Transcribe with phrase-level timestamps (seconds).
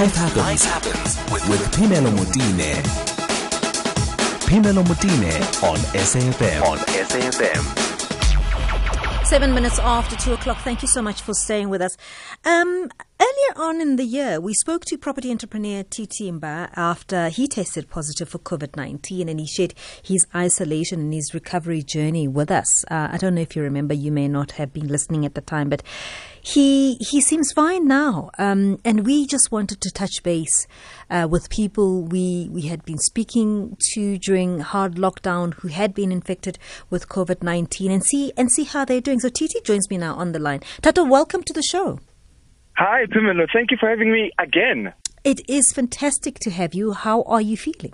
[0.00, 2.72] Life happens, Life happens with, with Phemelo Motene.
[4.48, 6.62] Phemelo Motene on SAFM.
[6.62, 7.62] On SAFM.
[9.26, 10.56] Seven minutes after two o'clock.
[10.60, 11.98] Thank you so much for staying with us.
[12.46, 12.88] Um,
[13.40, 17.88] earlier on in the year, we spoke to property entrepreneur TT Mbha after he tested
[17.88, 22.84] positive for COVID 19 and he shared his isolation and his recovery journey with us.
[22.90, 25.40] Uh, I don't know if you remember, you may not have been listening at the
[25.40, 25.82] time, but
[26.42, 30.66] he he seems fine now, um, and we just wanted to touch base
[31.10, 36.10] uh, with people we we had been speaking to during hard lockdown who had been
[36.10, 39.20] infected with COVID nineteen, and see and see how they're doing.
[39.20, 40.60] So TT joins me now on the line.
[40.82, 42.00] Thato, welcome to the show.
[42.82, 43.46] Hi, Phemelo.
[43.52, 44.94] Thank you for having me again.
[45.22, 46.92] It is fantastic to have you.
[46.94, 47.92] How are you feeling?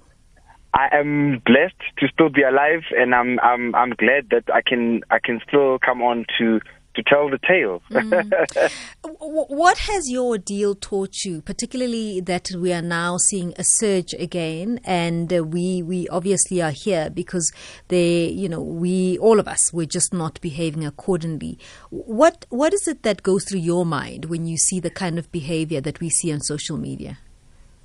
[0.75, 5.01] I am blessed to still be alive, and I'm I'm I'm glad that I can
[5.11, 6.61] I can still come on to
[6.97, 7.83] to tell the tale.
[7.91, 8.73] mm.
[9.19, 14.81] What has your deal taught you, particularly that we are now seeing a surge again,
[14.85, 17.53] and uh, we we obviously are here because
[17.89, 21.59] they, you know, we all of us we're just not behaving accordingly.
[21.91, 25.31] What what is it that goes through your mind when you see the kind of
[25.31, 27.19] behavior that we see on social media?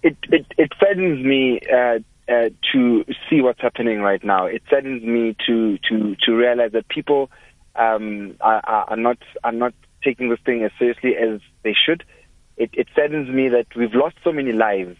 [0.03, 1.59] It it, it saddens me.
[1.71, 1.99] Uh,
[2.30, 6.88] uh, to see what's happening right now, it saddens me to to to realize that
[6.88, 7.30] people
[7.75, 12.03] um, are, are not are not taking this thing as seriously as they should.
[12.58, 14.97] It, it saddens me that we've lost so many lives.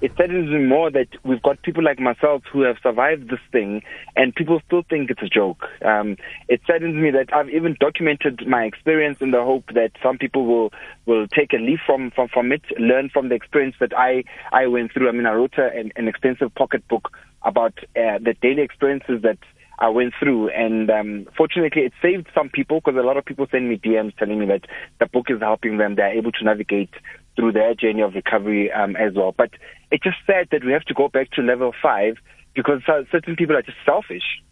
[0.00, 3.82] It saddens me more that we've got people like myself who have survived this thing,
[4.16, 5.64] and people still think it's a joke.
[5.84, 6.16] Um,
[6.48, 10.46] it saddens me that I've even documented my experience in the hope that some people
[10.46, 10.72] will
[11.04, 14.68] will take a leaf from from, from it, learn from the experience that I I
[14.68, 15.08] went through.
[15.10, 17.10] I mean, I wrote an, an extensive pocket book
[17.42, 19.38] about uh, the daily experiences that
[19.80, 20.50] I went through.
[20.50, 24.16] And um, fortunately, it saved some people because a lot of people send me DMs
[24.16, 24.66] telling me that
[24.98, 25.96] the book is helping them.
[25.96, 26.90] They're able to navigate
[27.36, 29.34] through their journey of recovery um, as well.
[29.36, 29.50] But
[29.90, 32.16] it's just sad that we have to go back to level five
[32.54, 34.42] because certain people are just selfish.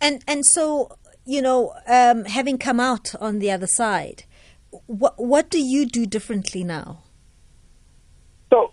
[0.00, 0.96] And and so
[1.28, 4.24] you know, um, having come out on the other side,
[4.86, 7.02] what what do you do differently now?
[8.50, 8.72] So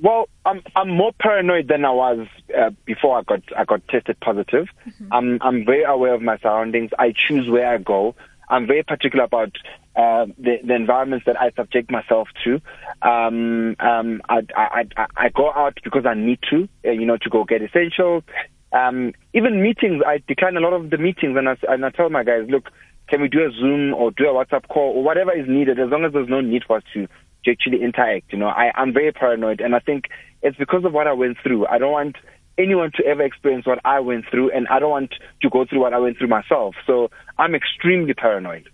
[0.00, 2.26] well, I'm I'm more paranoid than I was
[2.58, 4.66] uh, before I got I got tested positive.
[4.86, 5.12] Mm-hmm.
[5.12, 6.90] I'm I'm very aware of my surroundings.
[6.98, 8.14] I choose where I go.
[8.48, 9.52] I'm very particular about
[9.96, 12.60] uh, the, the environments that I subject myself to.
[13.00, 17.16] Um, um, I, I, I, I go out because I need to, uh, you know,
[17.16, 18.24] to go get essentials.
[18.72, 22.10] Um, even meetings, I decline a lot of the meetings, and I, and I tell
[22.10, 22.70] my guys, look,
[23.08, 25.90] can we do a Zoom or do a WhatsApp call or whatever is needed, as
[25.90, 27.06] long as there's no need for us to
[27.44, 28.32] to actually interact.
[28.32, 30.04] You know, I, I'm very paranoid, and I think
[30.42, 31.66] it's because of what I went through.
[31.66, 32.16] I don't want
[32.58, 35.80] anyone to ever experience what I went through, and I don't want to go through
[35.80, 36.74] what I went through myself.
[36.86, 38.68] So I'm extremely paranoid.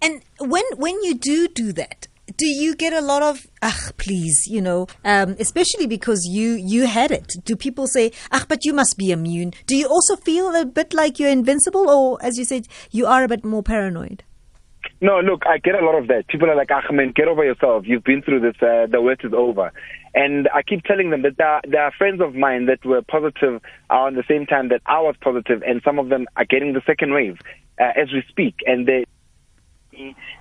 [0.00, 4.46] And when when you do do that, do you get a lot of ah please
[4.46, 8.72] you know um, especially because you you had it do people say ah but you
[8.72, 12.44] must be immune do you also feel a bit like you're invincible or as you
[12.44, 14.22] said you are a bit more paranoid
[15.00, 16.28] no, look, I get a lot of that.
[16.28, 17.84] People are like, Ahmed, get over yourself.
[17.86, 18.56] You've been through this.
[18.60, 19.72] Uh, the worst is over.
[20.14, 23.02] And I keep telling them that there are, there are friends of mine that were
[23.02, 23.60] positive
[23.90, 26.82] around the same time that I was positive, and some of them are getting the
[26.86, 27.38] second wave
[27.80, 29.04] uh, as we speak, and they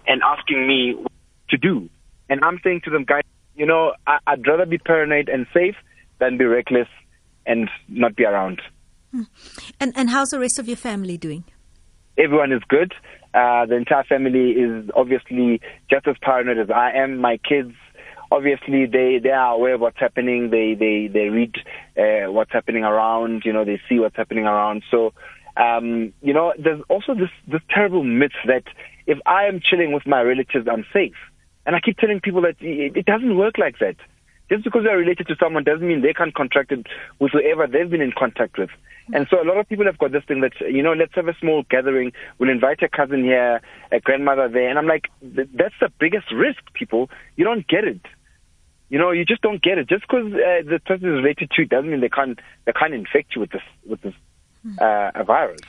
[0.07, 1.11] and asking me what
[1.49, 1.89] to do.
[2.29, 3.23] And I'm saying to them, guys,
[3.55, 5.75] you know, I, I'd rather be paranoid and safe
[6.19, 6.87] than be reckless
[7.45, 8.61] and not be around.
[9.11, 9.23] Hmm.
[9.79, 11.45] And and how's the rest of your family doing?
[12.17, 12.94] Everyone is good.
[13.33, 17.17] Uh, the entire family is obviously just as paranoid as I am.
[17.19, 17.73] My kids,
[18.31, 20.50] obviously, they, they are aware of what's happening.
[20.50, 21.56] They they they read
[21.97, 23.44] uh, what's happening around.
[23.45, 24.83] You know, they see what's happening around.
[24.89, 25.13] So,
[25.57, 28.63] um, you know, there's also this this terrible myth that
[29.06, 31.16] if I am chilling with my relatives, I'm safe.
[31.66, 33.97] And I keep telling people that it, it doesn't work like that.
[34.50, 36.88] Just because they're related to someone doesn't mean they can't contract it
[37.19, 38.69] with whoever they've been in contact with.
[39.13, 41.28] And so a lot of people have got this thing that, you know, let's have
[41.28, 42.12] a small gathering.
[42.38, 44.69] We'll invite a cousin here, a grandmother there.
[44.69, 47.09] And I'm like, that's the biggest risk, people.
[47.35, 48.01] You don't get it.
[48.89, 49.89] You know, you just don't get it.
[49.89, 52.94] Just because uh, the person is related to you doesn't mean they can't, they can't
[52.94, 54.13] infect you with this, with this
[54.80, 55.60] uh, a virus.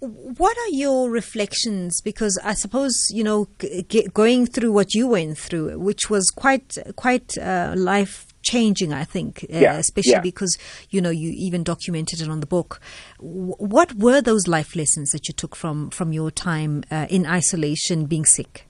[0.00, 2.00] What are your reflections?
[2.02, 6.76] Because I suppose you know, g- going through what you went through, which was quite
[6.96, 10.20] quite uh, life changing, I think, uh, especially yeah.
[10.20, 10.56] because
[10.90, 12.80] you know you even documented it on the book.
[13.18, 17.26] W- what were those life lessons that you took from from your time uh, in
[17.26, 18.66] isolation, being sick?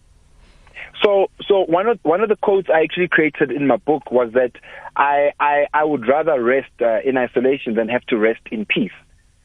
[1.02, 4.32] So, so one of one of the quotes I actually created in my book was
[4.32, 4.52] that
[4.96, 8.92] I I, I would rather rest uh, in isolation than have to rest in peace.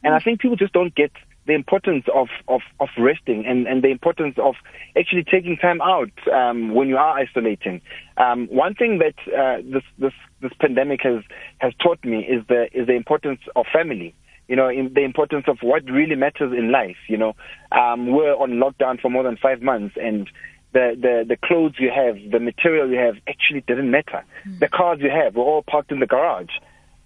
[0.04, 1.12] And I think people just don't get
[1.50, 4.54] the importance of, of, of resting and, and the importance of
[4.98, 7.82] actually taking time out um, when you are isolating.
[8.18, 11.24] Um, one thing that uh, this, this, this pandemic has,
[11.58, 14.14] has taught me is the, is the importance of family.
[14.48, 16.98] You know, in the importance of what really matters in life.
[17.08, 17.36] You know,
[17.72, 20.28] um, we're on lockdown for more than five months, and
[20.74, 24.24] the, the, the clothes you have, the material you have actually didn't matter.
[24.48, 24.60] Mm.
[24.60, 26.50] The cars you have were all parked in the garage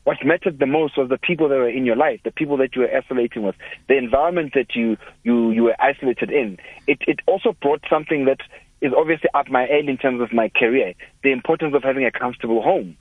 [0.04, 2.76] what mattered the most was the people that were in your life, the people that
[2.76, 3.56] you were isolating with,
[3.88, 6.58] the environment that you you you were isolated in.
[6.88, 8.40] It it also brought something that
[8.82, 12.12] is obviously up my alley in terms of my career, the importance of having a
[12.12, 12.98] comfortable home.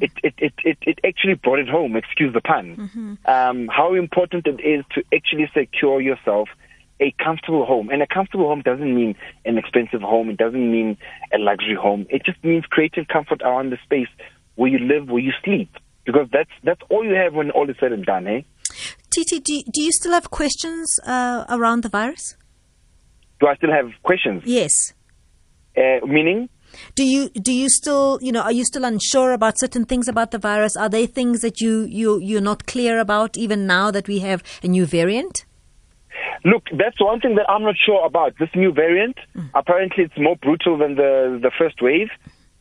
[0.00, 1.96] It it it it, it actually brought it home.
[1.96, 2.76] Excuse the pun.
[2.76, 3.14] Mm-hmm.
[3.24, 6.48] Um, how important it is to actually secure yourself
[7.00, 7.88] a comfortable home.
[7.90, 10.30] And a comfortable home doesn't mean an expensive home.
[10.30, 10.96] It doesn't mean
[11.32, 12.06] a luxury home.
[12.08, 14.08] It just means creating comfort around the space
[14.54, 15.70] where you live, where you sleep
[16.04, 18.40] because that's that's all you have when all is said and done, eh?
[19.10, 22.36] TT, do, do you still have questions uh, around the virus?
[23.40, 24.42] Do I still have questions?
[24.44, 24.94] Yes.
[25.76, 26.48] Uh, meaning?
[26.94, 30.30] Do you do you still you know are you still unsure about certain things about
[30.32, 30.76] the virus?
[30.76, 34.42] Are there things that you you you're not clear about even now that we have
[34.62, 35.44] a new variant?
[36.44, 38.34] Look, that's one thing that I'm not sure about.
[38.38, 39.48] This new variant, mm.
[39.54, 42.08] apparently, it's more brutal than the the first wave,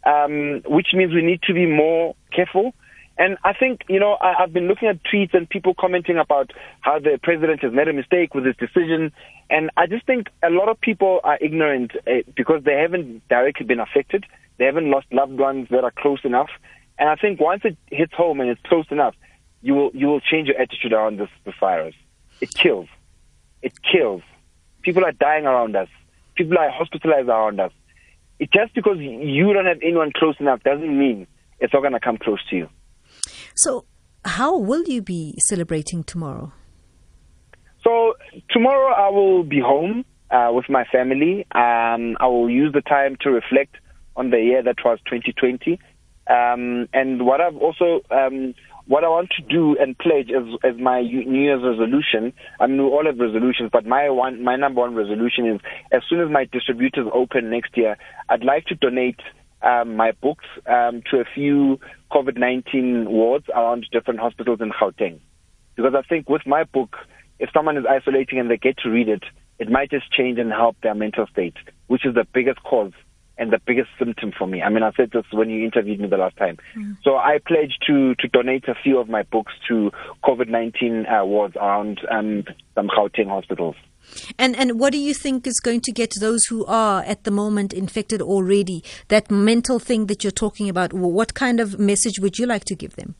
[0.05, 2.73] um, which means we need to be more careful.
[3.17, 6.51] And I think, you know, I, have been looking at tweets and people commenting about
[6.81, 9.11] how the president has made a mistake with his decision.
[9.49, 13.67] And I just think a lot of people are ignorant uh, because they haven't directly
[13.67, 14.25] been affected.
[14.57, 16.49] They haven't lost loved ones that are close enough.
[16.97, 19.15] And I think once it hits home and it's close enough,
[19.61, 21.95] you will, you will change your attitude around this, this virus.
[22.41, 22.87] It kills.
[23.61, 24.23] It kills.
[24.81, 25.87] People are dying around us.
[26.35, 27.71] People are hospitalized around us.
[28.39, 31.27] It, just because you don't have anyone close enough doesn't mean
[31.59, 32.69] it's not going to come close to you.
[33.55, 33.85] So,
[34.25, 36.51] how will you be celebrating tomorrow?
[37.83, 38.13] So,
[38.49, 41.45] tomorrow I will be home uh, with my family.
[41.51, 43.75] Um, I will use the time to reflect
[44.15, 45.79] on the year that was 2020.
[46.27, 48.55] Um, and what I've also, um,
[48.87, 52.77] what I want to do and pledge as, as my New Year's resolution, I mean,
[52.77, 55.59] we all have resolutions, but my one, my number one resolution is
[55.91, 57.97] as soon as my distributors open next year,
[58.29, 59.19] I'd like to donate
[59.63, 61.79] um, my books um, to a few
[62.11, 65.19] COVID 19 wards around different hospitals in Gauteng.
[65.75, 66.97] Because I think with my book,
[67.39, 69.23] if someone is isolating and they get to read it,
[69.59, 71.55] it might just change and help their mental state,
[71.87, 72.91] which is the biggest cause
[73.37, 74.61] and the biggest symptom for me.
[74.61, 76.57] I mean, I said this when you interviewed me the last time.
[76.77, 76.97] Mm.
[77.03, 79.91] So I pledge to, to donate a few of my books to
[80.23, 82.43] COVID-19 uh, wards around um,
[82.75, 83.75] some Gauteng hospitals.
[84.37, 87.31] And and what do you think is going to get those who are at the
[87.31, 88.83] moment infected already?
[89.07, 90.93] That mental thing that you're talking about.
[90.93, 93.15] What kind of message would you like to give them?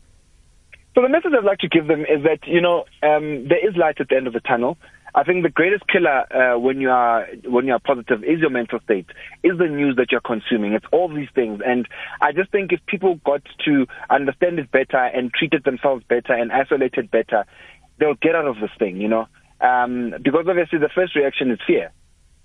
[0.96, 3.76] So the message I'd like to give them is that you know um, there is
[3.76, 4.78] light at the end of the tunnel.
[5.16, 8.50] I think the greatest killer uh, when you are when you are positive is your
[8.50, 9.06] mental state,
[9.44, 10.74] is the news that you're consuming.
[10.74, 11.88] It's all these things, and
[12.22, 16.52] I just think if people got to understand it better and treated themselves better and
[16.52, 17.46] isolated better,
[18.00, 18.98] they'll get out of this thing.
[18.98, 19.28] You know,
[19.64, 21.92] um, because obviously the first reaction is fear.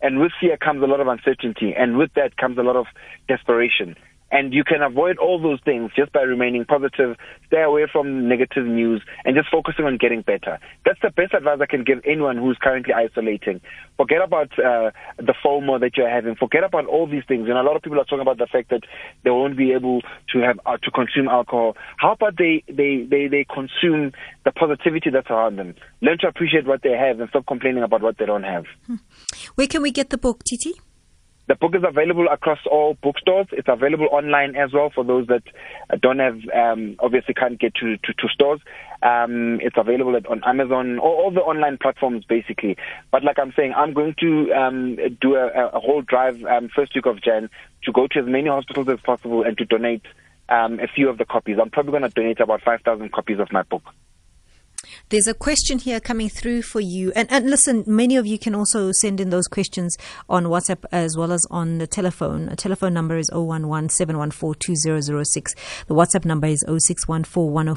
[0.00, 1.75] And with fear comes a lot of uncertainty.
[1.76, 2.87] And with that comes a lot of
[3.26, 3.97] desperation.
[4.31, 7.17] And you can avoid all those things just by remaining positive,
[7.47, 10.59] stay away from negative news, and just focusing on getting better.
[10.85, 13.61] That's the best advice I can give anyone who's currently isolating.
[13.97, 16.35] Forget about uh, the FOMO that you're having.
[16.37, 17.49] Forget about all these things.
[17.49, 18.83] And a lot of people are talking about the fact that
[19.25, 20.03] they won't be able
[20.33, 21.76] to have uh, to consume alcohol.
[21.97, 24.12] How about they, they, they, they consume
[24.45, 25.75] the positivity that's around them?
[26.02, 28.64] Learn to appreciate what they have and stop complaining about what they don't have.
[28.87, 28.97] Hmm.
[29.55, 30.79] Where can we get the book, TT?
[31.49, 33.47] The book is available across all bookstores.
[33.52, 35.43] It's available online as well for those that
[35.99, 38.61] don't have, um, obviously can't get to, to, to stores.
[39.02, 42.76] Um, it's available at, on Amazon or all the online platforms basically.
[43.11, 46.95] But like I'm saying, I'm going to um, do a, a, whole drive um, first
[46.95, 47.49] week of Jan
[47.85, 50.02] to go to as many hospitals as possible and to donate
[50.50, 51.57] um, a few of the copies.
[51.59, 53.85] I'm probably going to donate about 5,000 copies of my book.
[55.09, 57.12] There's a question here coming through for you.
[57.14, 59.97] And, and listen, many of you can also send in those questions
[60.28, 62.49] on WhatsApp as well as on the telephone.
[62.49, 65.54] A telephone number is 011 2006
[65.87, 67.68] The WhatsApp number is 0614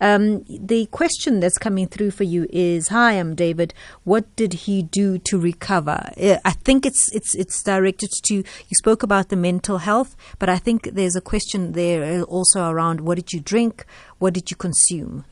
[0.00, 3.74] um, the question that's coming through for you is, Hi, I'm David.
[4.04, 6.10] What did he do to recover?
[6.20, 10.48] Uh, I think it's, it's, it's directed to, you spoke about the mental health, but
[10.48, 13.84] I think there's a question there also around what did you drink?
[14.18, 15.24] What did you consume?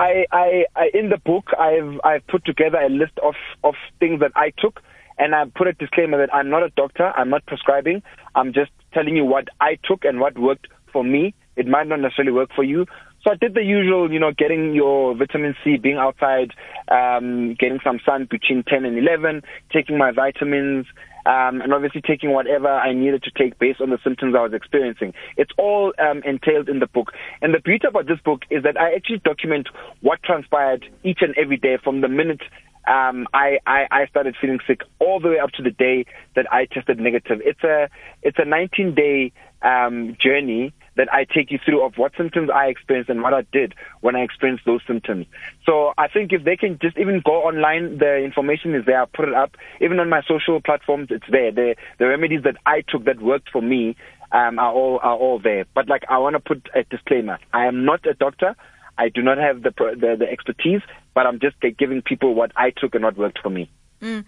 [0.00, 4.20] I, I, I, in the book, I've, I've put together a list of, of things
[4.20, 4.80] that I took,
[5.18, 8.02] and I put a disclaimer that I'm not a doctor, I'm not prescribing,
[8.34, 11.34] I'm just telling you what I took and what worked for me.
[11.56, 12.86] It might not necessarily work for you.
[13.22, 16.52] So I did the usual, you know, getting your vitamin C, being outside,
[16.88, 20.86] um, getting some sun between 10 and 11, taking my vitamins,
[21.26, 24.54] um, and obviously taking whatever I needed to take based on the symptoms I was
[24.54, 25.12] experiencing.
[25.36, 27.12] It's all um, entailed in the book.
[27.42, 29.68] And the beauty about this book is that I actually document
[30.00, 32.40] what transpired each and every day from the minute
[32.88, 36.50] um, I, I, I started feeling sick all the way up to the day that
[36.50, 37.40] I tested negative.
[37.44, 37.90] It's a
[38.22, 42.66] it's a 19 day um, journey that I take you through of what symptoms I
[42.66, 45.24] experienced and what I did when I experienced those symptoms.
[45.64, 49.00] So I think if they can just even go online, the information is there.
[49.00, 49.56] I put it up.
[49.80, 51.52] Even on my social platforms, it's there.
[51.52, 53.96] The the remedies that I took that worked for me
[54.30, 55.64] um, are all are all there.
[55.74, 58.54] But like I want to put a disclaimer: I am not a doctor.
[58.98, 60.82] I do not have the, the, the expertise,
[61.14, 63.70] but I'm just giving people what I took and what worked for me.
[64.02, 64.26] Mm.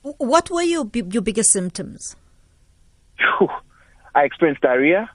[0.00, 2.16] What were your your biggest symptoms?
[4.14, 5.10] I experienced diarrhea.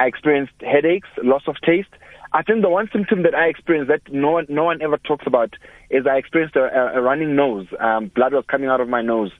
[0.00, 1.90] I experienced headaches, loss of taste.
[2.32, 5.26] I think the one symptom that I experienced that no one, no one ever talks
[5.26, 5.54] about
[5.90, 7.66] is I experienced a, a running nose.
[7.78, 9.32] Um, blood was coming out of my nose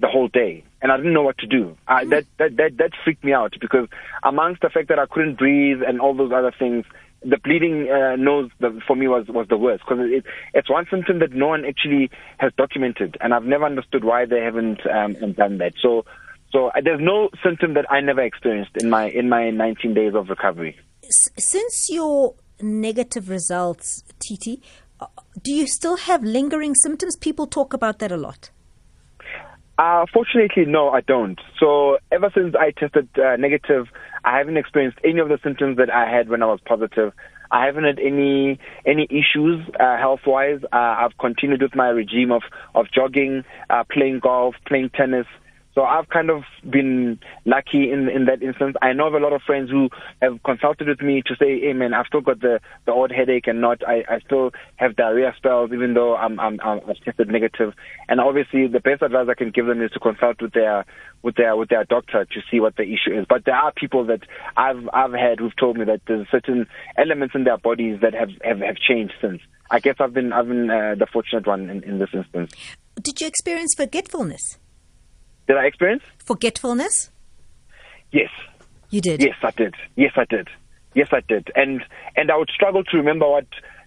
[0.00, 1.76] the whole day, and I didn't know what to do.
[1.86, 3.86] I, that, that that that freaked me out because
[4.24, 6.86] amongst the fact that I couldn't breathe and all those other things,
[7.22, 10.24] the bleeding uh, nose the, for me was was the worst because it,
[10.54, 14.40] it's one symptom that no one actually has documented, and I've never understood why they
[14.40, 15.74] haven't um, done that.
[15.80, 16.04] So
[16.52, 20.14] so uh, there's no symptom that I never experienced in my in my 19 days
[20.14, 20.76] of recovery.
[21.02, 24.62] Since your negative results, TT,
[25.00, 25.06] uh,
[25.42, 27.16] do you still have lingering symptoms?
[27.16, 28.50] People talk about that a lot.
[29.78, 31.40] Uh, fortunately, no, I don't.
[31.58, 33.86] So ever since I tested uh, negative,
[34.24, 37.14] I haven't experienced any of the symptoms that I had when I was positive.
[37.50, 40.60] I haven't had any any issues uh, health wise.
[40.72, 42.42] Uh, I've continued with my regime of
[42.74, 45.26] of jogging, uh, playing golf, playing tennis,
[45.74, 48.76] so I've kind of been lucky in in that instance.
[48.82, 49.88] I know of a lot of friends who
[50.20, 53.46] have consulted with me to say, "Hey man, I've still got the the odd headache
[53.46, 57.28] and not I, I still have diarrhea spells even though I'm I'm I'm I've tested
[57.28, 57.72] negative."
[58.08, 60.84] And obviously, the best advice I can give them is to consult with their
[61.22, 63.26] with their with their doctor to see what the issue is.
[63.28, 64.22] But there are people that
[64.56, 66.66] I've I've had who've told me that there's certain
[66.98, 69.40] elements in their bodies that have have, have changed since.
[69.70, 72.52] I guess I've been I've been uh, the fortunate one in, in this instance.
[73.00, 74.58] Did you experience forgetfulness?
[75.50, 76.04] Did I experience?
[76.18, 77.10] Forgetfulness?
[78.12, 78.30] Yes.
[78.90, 79.20] You did?
[79.20, 79.74] Yes, I did.
[79.96, 80.46] Yes, I did.
[80.94, 81.50] Yes, I did.
[81.56, 81.82] And
[82.14, 83.46] and I would struggle to remember what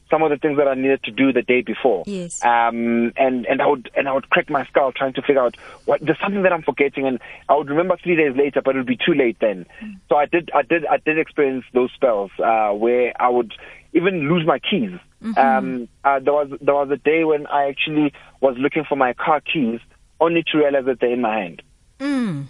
[0.10, 2.04] some of the things that I needed to do the day before.
[2.06, 2.44] Yes.
[2.44, 5.56] Um, and and I would and I would crack my skull trying to figure out
[5.86, 8.80] what there's something that I'm forgetting, and I would remember three days later, but it
[8.80, 9.66] would be too late then.
[9.82, 10.02] Mm.
[10.10, 13.54] So I did I did I did experience those spells uh, where I would
[13.94, 14.92] even lose my keys.
[15.24, 15.40] Mm-hmm.
[15.40, 19.14] Um, uh, there was there was a day when I actually was looking for my
[19.14, 19.80] car keys
[20.20, 21.62] only to realize that they're in my hand.
[22.00, 22.46] Mm.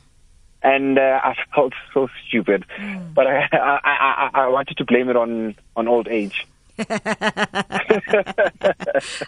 [0.61, 3.13] And uh, I felt so stupid, mm.
[3.13, 6.47] but I, I, I, I wanted to blame it on, on old age.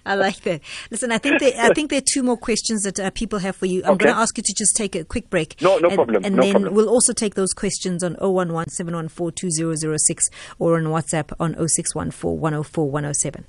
[0.06, 0.62] I like that.
[0.90, 3.56] Listen, I think there, I think there are two more questions that uh, people have
[3.56, 3.84] for you.
[3.84, 4.06] I'm okay.
[4.06, 5.62] going to ask you to just take a quick break.
[5.62, 6.26] No, no and, problem.
[6.26, 6.74] And no then problem.
[6.74, 9.52] we'll also take those questions on 011 714
[10.58, 13.46] or on WhatsApp on 0614 104 107.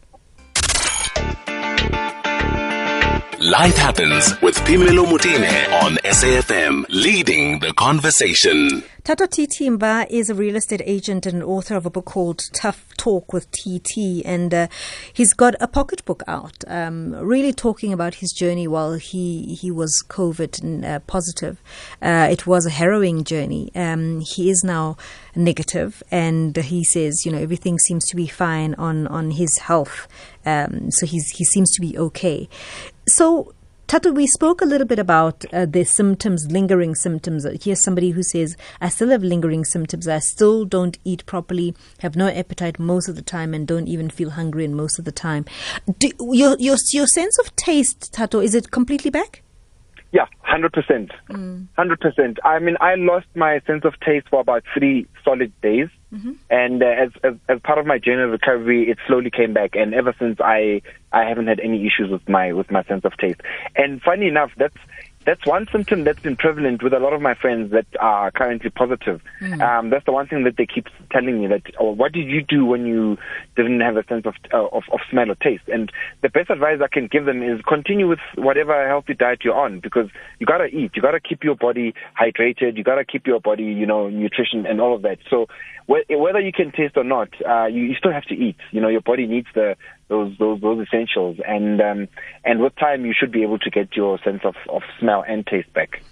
[3.47, 8.83] Life Happens with Phemelo Motene on SAFM, leading the conversation.
[9.05, 12.93] Thato TT Mbha is a real estate agent and author of a book called Tough
[12.97, 14.67] Talk with TT, and uh,
[15.13, 20.03] he's got a pocketbook out, um, really talking about his journey while he he was
[20.09, 21.63] COVID uh, positive.
[22.03, 23.71] Uh, it was a harrowing journey.
[23.77, 24.97] Um, he is now
[25.37, 30.09] negative, and he says, you know, everything seems to be fine on on his health.
[30.45, 32.49] Um, so he's he seems to be okay.
[33.09, 33.55] So,
[33.87, 37.47] Thato, we spoke a little bit about uh, the symptoms, lingering symptoms.
[37.63, 40.09] Here's somebody who says, I still have lingering symptoms.
[40.09, 44.11] I still don't eat properly, have no appetite most of the time, and don't even
[44.11, 45.45] feel hungry in most of the time.
[46.01, 49.45] Do, your, your, your sense of taste, Thato, is it completely back?
[50.13, 51.11] Yeah, 100%.
[51.31, 51.67] Mm.
[51.77, 52.37] 100%.
[52.45, 55.89] I mean, I lost my sense of taste for about three solid days.
[56.13, 56.33] Mm-hmm.
[56.49, 59.75] And uh, as, as, as part of my journey of recovery, it slowly came back.
[59.75, 60.81] And ever since, I
[61.13, 63.41] I haven't had any issues with my with my sense of taste.
[63.75, 64.77] And funny enough, that's
[65.27, 68.71] that's one symptom that's been prevalent with a lot of my friends that are currently
[68.71, 69.21] positive.
[69.41, 69.61] Mm.
[69.61, 72.43] Um, that's the one thing that they keep telling me that, oh, what did you
[72.43, 73.19] do when you
[73.57, 75.65] didn't have a sense of, uh, of, of smell or taste?
[75.67, 75.91] And
[76.23, 79.81] the best advice I can give them is continue with whatever healthy diet you're on
[79.81, 83.65] because you gotta eat, you gotta keep your body hydrated, you gotta keep your body,
[83.65, 85.19] you know, nutrition and all of that.
[85.29, 85.47] So
[85.87, 88.57] whether you can taste or not, uh, you, you still have to eat.
[88.71, 89.77] You know, your body needs the
[90.09, 92.09] those those those essentials, and um,
[92.45, 95.47] and with time, you should be able to get your sense of, of smell and
[95.47, 96.03] taste back.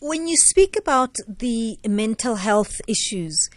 [0.00, 3.50] When you speak about the mental health issues,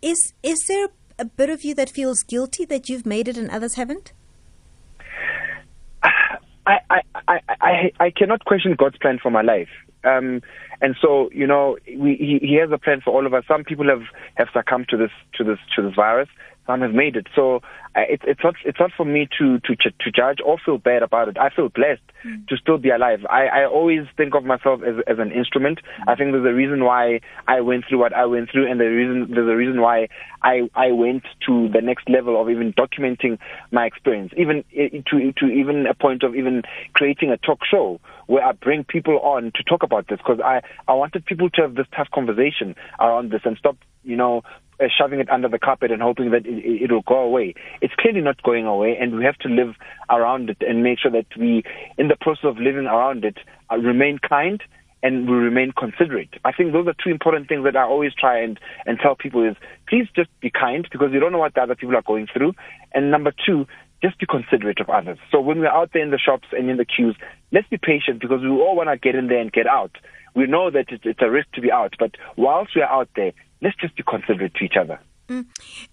[0.00, 0.88] is is there
[1.18, 4.12] a bit of you that feels guilty that you've made it and others haven't?
[6.64, 9.68] I, I, I, I, I cannot question God's plan for my life.
[10.04, 10.42] Um,
[10.80, 13.44] and so, you know, we, he, he has a plan for all of us.
[13.46, 14.02] Some people have,
[14.34, 16.28] have succumbed to this, to this, to this virus.
[16.66, 17.26] Some have made it.
[17.34, 17.56] So
[17.94, 21.02] uh, it's it's not it's not for me to to to judge or feel bad
[21.02, 21.36] about it.
[21.38, 22.46] I feel blessed mm.
[22.48, 23.20] to still be alive.
[23.28, 25.80] I, I always think of myself as as an instrument.
[25.82, 26.12] Mm.
[26.12, 28.86] I think there's a reason why I went through what I went through, and the
[28.86, 30.08] reason there's a reason why
[30.42, 33.38] I I went to the next level of even documenting
[33.70, 34.64] my experience, even
[35.10, 36.62] to to even a point of even
[36.94, 40.62] creating a talk show where I bring people on to talk about this because I
[40.88, 44.42] I wanted people to have this tough conversation around this and stop you know
[44.82, 47.54] uh, shoving it under the carpet and hoping that it, will go away.
[47.80, 49.74] It's clearly not going away, and we have to live
[50.10, 51.62] around it and make sure that we,
[51.98, 53.38] in the process of living around it,
[53.70, 54.62] uh, remain kind
[55.02, 56.30] and we remain considerate.
[56.44, 59.48] I think those are two important things that I always try and, and tell people
[59.48, 59.56] is
[59.88, 62.52] please just be kind because you don't know what the other people are going through.
[62.94, 63.66] And number two,
[64.02, 65.18] just be considerate of others.
[65.30, 67.16] So when we're out there in the shops and in the queues,
[67.50, 69.92] let's be patient because we all want to get in there and get out.
[70.34, 73.76] We know that it's a risk to be out, but whilst we're out there, let's
[73.76, 74.98] just be considerate to each other.
[75.28, 75.46] Mm.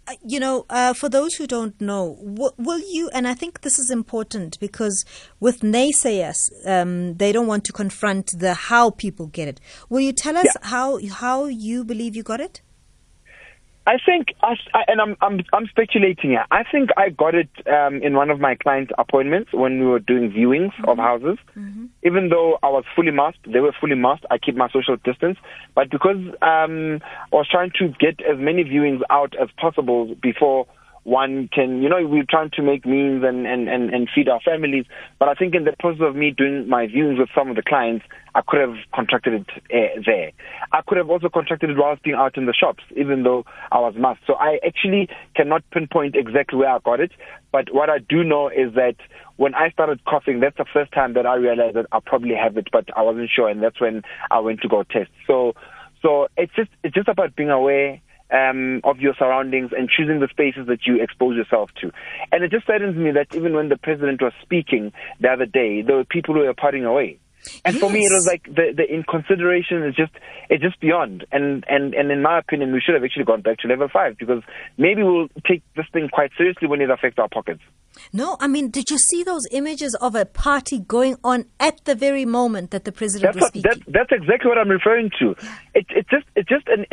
[0.07, 3.61] Uh, you know, uh, for those who don't know, w- will you, and I think
[3.61, 5.05] this is important because
[5.39, 9.61] with naysayers, um, they don't want to confront the how people get it.
[9.87, 10.67] Will you tell us yeah.
[10.67, 12.61] how, how you believe you got it?
[13.89, 14.53] I think, I,
[14.87, 16.45] and I'm, I'm, I'm speculating here.
[16.51, 19.97] I think I got it um, in one of my client appointments when we were
[19.97, 20.89] doing viewings mm-hmm.
[20.89, 21.39] of houses.
[21.57, 21.85] Mm-hmm.
[22.03, 24.27] Even though I was fully masked, they were fully masked.
[24.29, 25.39] I keep my social distance,
[25.73, 30.67] but because um, I was trying to get as many viewings out as possible before
[31.03, 34.39] one can, you know, we're trying to make means and, and, and, and feed our
[34.41, 34.85] families.
[35.17, 37.63] But I think in the process of me doing my viewings with some of the
[37.63, 40.31] clients, I could have contracted it uh, there.
[40.71, 43.79] I could have also contracted it whilst being out in the shops, even though I
[43.79, 44.23] was masked.
[44.27, 47.11] So I actually cannot pinpoint exactly where I got it.
[47.51, 48.95] But what I do know is that
[49.37, 52.57] when I started coughing, that's the first time that I realized that I probably have
[52.57, 53.49] it, but I wasn't sure.
[53.49, 55.09] And that's when I went to go test.
[55.25, 55.53] So,
[56.01, 60.27] so it's just, it's just about being aware um, of your surroundings and choosing the
[60.29, 61.91] spaces that you expose yourself to.
[62.31, 65.81] And it just saddens me that even when the president was speaking the other day,
[65.81, 67.19] there were people who were parting away.
[67.63, 67.81] And yes.
[67.81, 70.11] for me, it was like the the inconsideration is just
[70.49, 71.25] it's just beyond.
[71.31, 74.17] And and and in my opinion, we should have actually gone back to level five
[74.17, 74.43] because
[74.77, 77.61] maybe we'll take this thing quite seriously when it affects our pockets.
[78.11, 81.93] No, I mean, did you see those images of a party going on at the
[81.93, 83.69] very moment that the president that's was speaking?
[83.69, 85.35] What, that, that's exactly what I'm referring to.
[85.75, 86.85] It, it just, it just, an,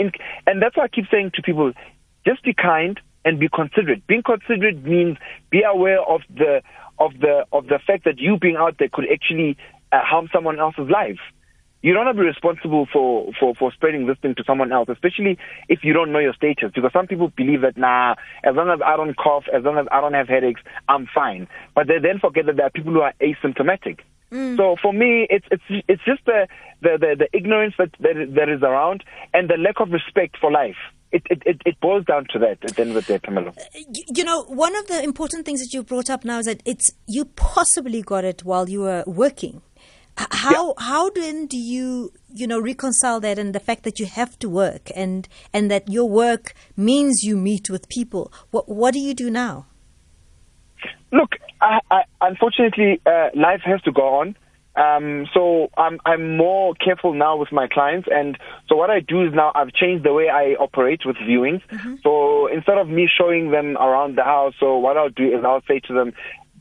[0.47, 1.73] and that's why I keep saying to people,
[2.27, 4.07] just be kind and be considerate.
[4.07, 5.17] Being considerate means
[5.51, 6.63] be aware of the
[6.99, 9.57] of the of the fact that you being out there could actually
[9.93, 11.19] uh, harm someone else's life
[11.87, 14.89] you don't have to be responsible for, for, for spreading this thing to someone else,
[14.89, 16.73] especially if you don't know your status.
[16.75, 19.87] Because some people believe that, nah, as long as I don't cough, as long as
[19.93, 21.47] I don't have headaches, I'm fine.
[21.77, 24.01] But they then forget that there are people who are asymptomatic.
[24.33, 24.57] Mm.
[24.57, 26.49] So for me, it's it's it's just the
[26.83, 30.51] the, the, the ignorance that, that that is around and the lack of respect for
[30.51, 30.75] life.
[31.13, 33.57] It, it, it, boils down to that at the end of the day, Phemelo.
[34.13, 36.91] You know, one of the important things that you brought up now is that it's
[37.07, 39.63] you possibly got it while you were working.
[40.17, 40.85] How yeah.
[40.85, 44.49] how then do you you know reconcile that and the fact that you have to
[44.49, 48.33] work and and that your work means you meet with people?
[48.51, 49.67] What what do you do now?
[51.13, 54.37] Look, I, I, unfortunately, uh, life has to go on.
[54.77, 58.37] Um, so I'm I'm more careful now with my clients, and
[58.69, 61.63] so what I do is now I've changed the way I operate with viewings.
[61.69, 61.97] Mm-hmm.
[62.03, 65.63] So instead of me showing them around the house, so what I'll do is I'll
[65.67, 66.13] say to them,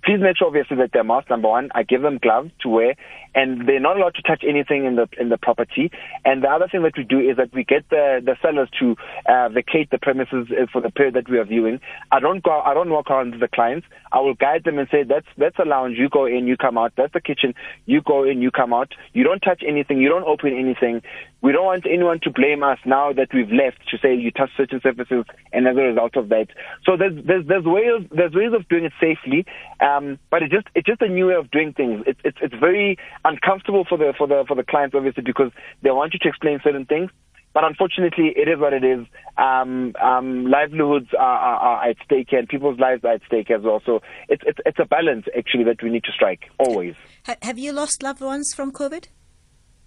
[0.05, 1.29] please make sure obviously that they're masked.
[1.29, 2.95] Number one, I give them gloves to wear,
[3.33, 5.91] and they're not allowed to touch anything in the in the property.
[6.23, 8.95] And the other thing that we do is that we get the the sellers to
[9.27, 11.79] uh, vacate the premises uh, for the period that we are viewing.
[12.11, 12.61] I don't go.
[12.61, 13.87] I don't walk around the clients.
[14.11, 15.97] I will guide them and say that's that's a lounge.
[15.97, 16.93] You go in, you come out.
[16.95, 17.53] That's the kitchen.
[17.85, 18.93] You go in, you come out.
[19.13, 19.99] You don't touch anything.
[19.99, 21.01] You don't open anything.
[21.41, 24.49] We don't want anyone to blame us now that we've left to say you touch
[24.57, 26.47] certain surfaces, and as a result of that.
[26.85, 29.45] So there's there's there's ways there's ways of doing it safely.
[29.79, 32.03] Um, but it's just it's just a new way of doing things.
[32.07, 35.51] It's it's it's very uncomfortable for the for the for the clients obviously because
[35.83, 37.11] they want you to explain certain things.
[37.55, 39.05] But unfortunately, it is what it is.
[39.37, 43.61] Um, um, livelihoods are, are, are, at stake and people's lives are at stake as
[43.61, 43.81] well.
[43.85, 46.95] So it's, it's, it's a balance actually that we need to strike always.
[47.41, 49.07] Have you lost loved ones from COVID?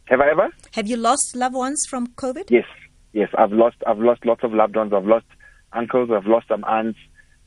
[0.08, 0.48] Have I ever?
[0.72, 2.50] Have you lost loved ones from COVID?
[2.50, 2.64] Yes,
[3.12, 3.28] yes.
[3.36, 4.92] I've lost I've lost lots of loved ones.
[4.94, 5.26] I've lost
[5.74, 6.10] uncles.
[6.10, 6.98] I've lost some aunts.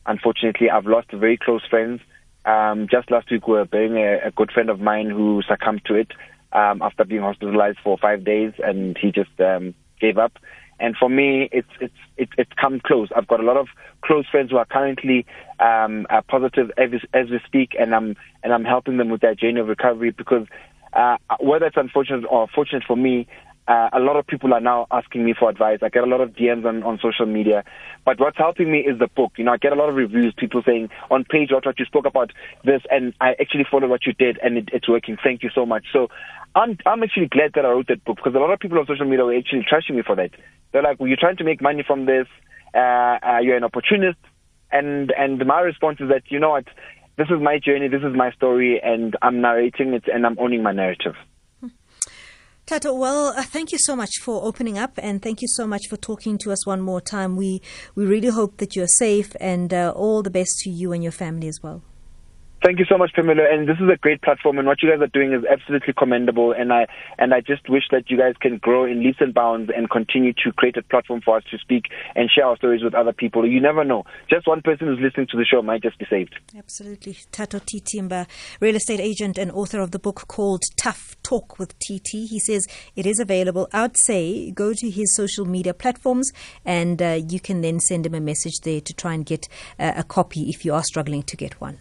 [0.06, 2.02] Unfortunately, I've lost very close friends.
[2.46, 5.82] Um, just last week, we were burying a, a, good friend of mine who succumbed
[5.86, 6.12] to it
[6.54, 10.34] um, after being hospitalized for five days, and he just um, gave up.
[10.82, 13.10] And for me, it's it's it's, it's come close.
[13.16, 13.68] I've got a lot of
[14.04, 15.26] close friends who are currently
[15.60, 19.36] um, uh, positive as, as we speak, and I'm and I'm helping them with their
[19.36, 20.48] journey of recovery because
[20.94, 23.28] uh, whether it's unfortunate or fortunate for me,
[23.68, 25.80] uh, a lot of people are now asking me for advice.
[25.82, 27.64] I get a lot of DMs on, on social media.
[28.04, 29.34] But what's helping me is the book.
[29.38, 31.86] You know, I get a lot of reviews, people saying on page what, what you
[31.86, 32.32] spoke about
[32.64, 35.18] this, and I actually followed what you did, and it, it's working.
[35.24, 35.86] Thank you so much.
[35.94, 36.10] So
[36.56, 38.88] I'm, I'm actually glad that I wrote that book because a lot of people on
[38.88, 40.32] social media were actually trashing me for that.
[40.72, 42.28] They're like, well, you're trying to make money from this.
[42.74, 44.20] Uh, uh, you're an opportunist.
[44.72, 46.66] And, and my response is that, you know what?
[47.18, 47.90] This is my journey.
[47.90, 51.16] This is my story, and I'm narrating it, and I'm owning my narrative.
[52.72, 55.88] Thato, well, uh, thank you so much for opening up and thank you so much
[55.90, 57.36] for talking to us one more time.
[57.36, 57.62] We,
[57.96, 61.12] we really hope that you're safe and uh, all the best to you and your
[61.12, 61.84] family as well.
[62.64, 63.52] Thank you so much, Phemelo.
[63.52, 66.52] And this is a great platform, and what you guys are doing is absolutely commendable.
[66.52, 66.86] And I
[67.18, 70.32] and I just wish that you guys can grow in leaps and bounds and continue
[70.44, 73.48] to create a platform for us to speak and share our stories with other people.
[73.48, 76.36] You never know; just one person who's listening to the show might just be saved.
[76.56, 78.28] Absolutely, Thato TT Mbha,
[78.60, 82.30] real estate agent and author of the book called Tough Talk with TT.
[82.30, 83.70] He says it is available.
[83.74, 86.32] I would say go to his social media platforms,
[86.64, 89.48] and uh, you can then send him a message there to try and get
[89.80, 91.80] uh, a copy if you are struggling to get one.